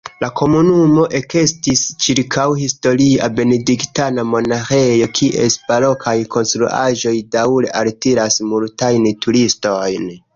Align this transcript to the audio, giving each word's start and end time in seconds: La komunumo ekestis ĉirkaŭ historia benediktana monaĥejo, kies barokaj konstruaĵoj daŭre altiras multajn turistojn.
La 0.21 0.27
komunumo 0.39 1.01
ekestis 1.17 1.81
ĉirkaŭ 2.05 2.45
historia 2.61 3.27
benediktana 3.39 4.23
monaĥejo, 4.29 5.09
kies 5.19 5.59
barokaj 5.67 6.15
konstruaĵoj 6.37 7.15
daŭre 7.37 7.71
altiras 7.83 8.39
multajn 8.55 9.07
turistojn. 9.27 10.11